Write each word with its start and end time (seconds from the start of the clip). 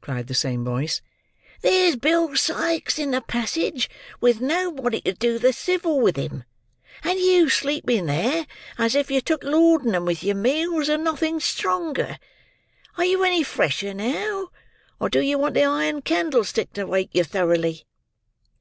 cried 0.00 0.28
the 0.28 0.34
same 0.34 0.64
voice. 0.64 1.02
"There's 1.62 1.96
Bill 1.96 2.36
Sikes 2.36 2.96
in 2.96 3.10
the 3.10 3.20
passage 3.20 3.90
with 4.20 4.40
nobody 4.40 5.00
to 5.00 5.14
do 5.14 5.36
the 5.36 5.52
civil 5.52 6.12
to 6.12 6.20
him; 6.22 6.44
and 7.02 7.18
you 7.18 7.48
sleeping 7.48 8.06
there, 8.06 8.46
as 8.78 8.94
if 8.94 9.10
you 9.10 9.20
took 9.20 9.42
laudanum 9.42 10.04
with 10.04 10.22
your 10.22 10.36
meals, 10.36 10.88
and 10.88 11.02
nothing 11.02 11.40
stronger. 11.40 12.20
Are 12.96 13.04
you 13.04 13.24
any 13.24 13.42
fresher 13.42 13.92
now, 13.92 14.50
or 15.00 15.08
do 15.08 15.18
you 15.18 15.38
want 15.38 15.54
the 15.54 15.64
iron 15.64 16.02
candlestick 16.02 16.72
to 16.74 16.84
wake 16.86 17.10
you 17.12 17.24
thoroughly?" 17.24 17.82